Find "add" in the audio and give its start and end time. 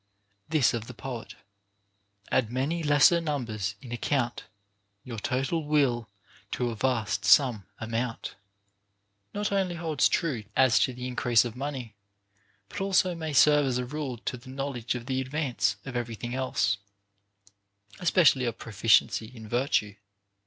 2.31-2.51